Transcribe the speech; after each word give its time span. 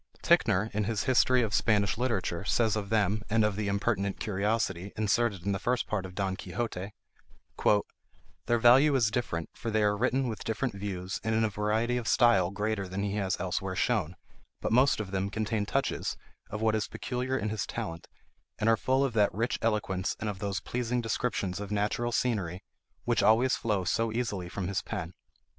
Ticknor, 0.23 0.71
in 0.73 0.85
his 0.85 1.03
"History 1.03 1.43
of 1.43 1.53
Spanish 1.53 1.95
Literature," 1.95 2.43
says 2.43 2.75
of 2.75 2.89
them, 2.89 3.21
and 3.29 3.45
of 3.45 3.55
the 3.55 3.67
"Impertinent 3.67 4.19
Curiosity," 4.19 4.91
inserted 4.97 5.45
in 5.45 5.51
the 5.51 5.59
first 5.59 5.85
part 5.85 6.07
of 6.07 6.15
Don 6.15 6.35
Quixote:— 6.35 6.93
"Their 8.47 8.57
value 8.57 8.95
is 8.95 9.11
different, 9.11 9.51
for 9.53 9.69
they 9.69 9.83
are 9.83 9.95
written 9.95 10.27
with 10.27 10.43
different 10.43 10.73
views, 10.73 11.21
and 11.23 11.35
in 11.35 11.43
a 11.43 11.49
variety 11.51 11.97
of 11.97 12.07
style 12.07 12.49
greater 12.49 12.87
than 12.87 13.03
he 13.03 13.17
has 13.17 13.39
elsewhere 13.39 13.75
shown; 13.75 14.15
but 14.59 14.71
most 14.71 14.99
of 14.99 15.11
them 15.11 15.29
contain 15.29 15.67
touches 15.67 16.17
of 16.49 16.63
what 16.63 16.73
is 16.73 16.87
peculiar 16.87 17.37
in 17.37 17.49
his 17.49 17.67
talent, 17.67 18.07
and 18.57 18.67
are 18.67 18.77
full 18.77 19.05
of 19.05 19.13
that 19.13 19.31
rich 19.31 19.59
eloquence 19.61 20.15
and 20.19 20.31
of 20.31 20.39
those 20.39 20.61
pleasing 20.61 21.01
descriptions 21.01 21.59
of 21.59 21.69
natural 21.69 22.11
scenery 22.11 22.63
which 23.05 23.21
always 23.21 23.55
flow 23.55 23.83
so 23.83 24.11
easily 24.11 24.49
from 24.49 24.67
his 24.67 24.81
pen. 24.81 25.13